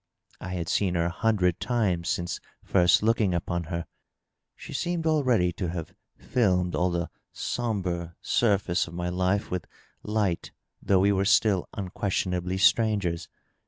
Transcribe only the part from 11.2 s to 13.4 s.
still unquestionably strangers.